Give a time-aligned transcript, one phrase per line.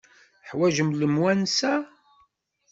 [0.39, 1.73] Teḥwajem lemwansa?